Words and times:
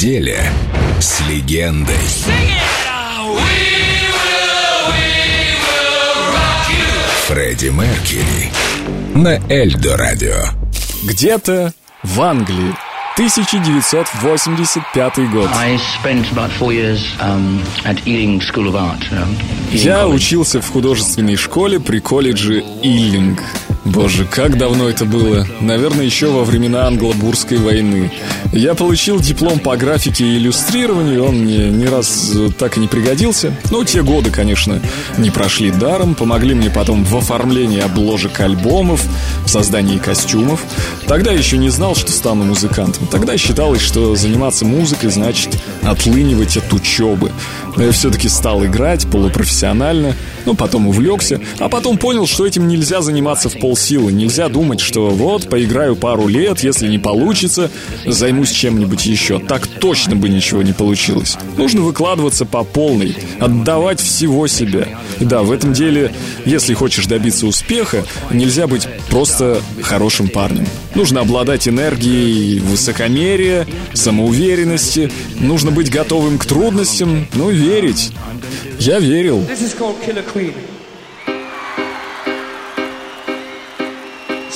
неделе 0.00 0.40
с 0.98 1.20
легендой. 1.28 1.94
Фредди 7.26 7.66
Меркьюри 7.66 8.50
на 9.14 9.38
Эльдо 9.52 9.98
Радио. 9.98 10.38
Где-то 11.04 11.74
в 12.02 12.18
Англии 12.22 12.74
1985 13.16 15.30
год. 15.30 15.50
Um, 15.50 15.78
Я 19.70 20.08
учился 20.08 20.62
в 20.62 20.70
художественной 20.70 21.36
школе 21.36 21.78
при 21.78 21.98
колледже 21.98 22.64
Иллинг. 22.82 23.42
Боже, 23.84 24.26
как 24.26 24.58
давно 24.58 24.88
это 24.88 25.04
было. 25.04 25.46
Наверное, 25.60 26.04
еще 26.04 26.26
во 26.26 26.44
времена 26.44 26.86
Англо-Бурской 26.86 27.56
войны. 27.56 28.12
Я 28.52 28.74
получил 28.74 29.20
диплом 29.20 29.58
по 29.58 29.76
графике 29.76 30.24
и 30.24 30.36
иллюстрированию, 30.36 31.24
он 31.24 31.36
мне 31.36 31.70
ни 31.70 31.86
раз 31.86 32.32
так 32.58 32.76
и 32.76 32.80
не 32.80 32.88
пригодился. 32.88 33.54
Ну, 33.70 33.84
те 33.84 34.02
годы, 34.02 34.30
конечно, 34.30 34.80
не 35.16 35.30
прошли 35.30 35.70
даром, 35.70 36.14
помогли 36.14 36.54
мне 36.54 36.68
потом 36.68 37.04
в 37.04 37.16
оформлении 37.16 37.80
обложек 37.80 38.40
альбомов, 38.40 39.02
в 39.44 39.48
создании 39.48 39.98
костюмов. 39.98 40.62
Тогда 41.06 41.32
еще 41.32 41.56
не 41.56 41.70
знал, 41.70 41.94
что 41.94 42.12
стану 42.12 42.44
музыкантом. 42.44 43.06
Тогда 43.06 43.36
считалось, 43.38 43.80
что 43.80 44.14
заниматься 44.14 44.64
музыкой 44.64 45.10
значит 45.10 45.58
отлынивать 45.82 46.56
от 46.56 46.72
учебы. 46.72 47.32
Но 47.76 47.84
я 47.84 47.92
все-таки 47.92 48.28
стал 48.28 48.64
играть 48.64 49.06
полупрофессионально, 49.10 50.16
ну, 50.44 50.54
потом 50.54 50.88
увлекся, 50.88 51.40
а 51.58 51.68
потом 51.68 51.96
понял, 51.98 52.26
что 52.26 52.46
этим 52.46 52.68
нельзя 52.68 53.00
заниматься 53.00 53.48
в 53.48 53.58
полсилы. 53.70 54.10
Нельзя 54.10 54.48
думать, 54.48 54.80
что 54.80 55.10
вот, 55.10 55.48
поиграю 55.48 55.94
пару 55.94 56.26
лет, 56.26 56.58
если 56.64 56.88
не 56.88 56.98
получится, 56.98 57.70
займусь 58.04 58.50
чем-нибудь 58.50 59.06
еще. 59.06 59.38
Так 59.38 59.68
точно 59.68 60.16
бы 60.16 60.28
ничего 60.28 60.60
не 60.62 60.72
получилось. 60.72 61.36
Нужно 61.56 61.82
выкладываться 61.82 62.44
по 62.44 62.64
полной, 62.64 63.14
отдавать 63.38 64.00
всего 64.00 64.48
себя. 64.48 64.88
И 65.20 65.24
да, 65.24 65.42
в 65.42 65.52
этом 65.52 65.72
деле, 65.72 66.12
если 66.44 66.74
хочешь 66.74 67.06
добиться 67.06 67.46
успеха, 67.46 68.04
нельзя 68.32 68.66
быть 68.66 68.88
просто 69.08 69.62
хорошим 69.82 70.26
парнем. 70.26 70.66
Нужно 70.96 71.20
обладать 71.20 71.68
энергией 71.68 72.58
высокомерия, 72.58 73.68
самоуверенности. 73.92 75.12
Нужно 75.38 75.70
быть 75.70 75.92
готовым 75.92 76.38
к 76.38 76.44
трудностям, 76.44 77.28
ну, 77.34 77.50
верить. 77.50 78.10
Я 78.80 78.98
верил. 78.98 79.44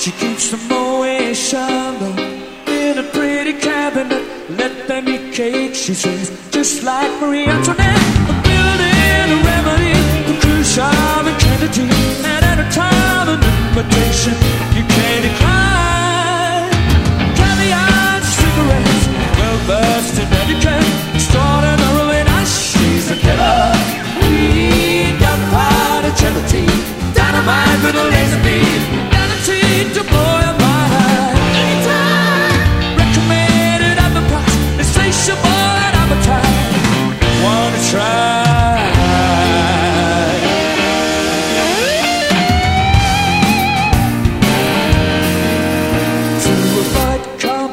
She 0.05 0.11
keeps 0.11 0.51
the 0.51 0.57
Moet 0.69 1.33
Chandon 1.33 2.19
in 2.67 2.99
a 2.99 3.03
pretty 3.09 3.53
cabinet. 3.53 4.21
Let 4.51 4.87
them 4.87 5.09
eat 5.09 5.33
cake, 5.33 5.73
she 5.73 5.95
says, 5.95 6.29
just 6.51 6.83
like 6.83 7.09
Marie 7.19 7.47
Antoinette. 7.47 7.97
A 8.29 8.35
building, 8.45 9.27
a 9.33 9.37
remedy, 9.49 10.63
shop 10.63 11.25
and 11.25 11.41
Kennedy. 11.41 11.89
And 12.23 12.45
at 12.45 12.59
a 12.59 12.69
time, 12.71 13.29
an 13.29 13.41
invitation 13.41 14.33
you 14.77 14.83
can't 14.93 15.23
decline. 15.23 15.54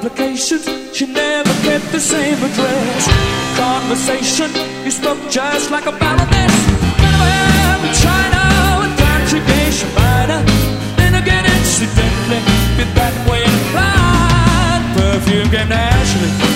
Complications, 0.02 0.66
she 0.92 1.06
never 1.06 1.52
kept 1.62 1.92
the 1.92 2.00
same 2.00 2.34
address. 2.34 3.06
Conversation, 3.56 4.50
you 4.84 4.90
spoke 4.90 5.18
just 5.30 5.70
like 5.70 5.86
a 5.86 5.92
baroness. 5.92 6.54
Never 6.98 7.28
ever 7.70 7.90
China 8.02 8.42
with 8.82 8.98
conjugation 8.98 9.88
minor. 9.94 10.42
Then 10.96 11.14
again, 11.14 11.44
incidentally, 11.46 12.40
be 12.76 12.84
that 12.98 13.14
way 13.30 13.44
inclined. 13.44 14.84
Perfume 14.98 15.50
came 15.50 15.68
naturally 15.68 16.51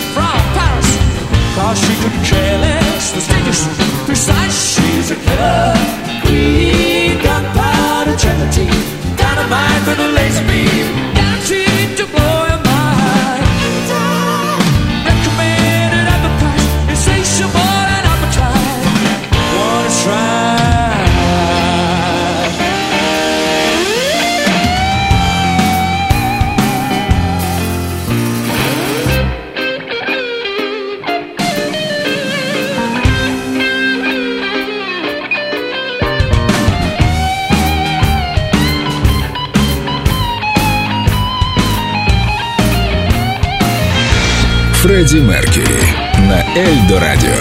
Фредди 44.86 45.16
Меркьюри 45.16 45.82
на 46.28 46.44
Эльдо 46.56 47.00
Радио. 47.00 47.34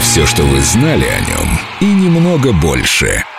Все, 0.00 0.24
что 0.24 0.42
вы 0.44 0.58
знали 0.62 1.04
о 1.04 1.20
нем, 1.20 1.60
и 1.82 1.84
немного 1.84 2.54
больше– 2.54 3.22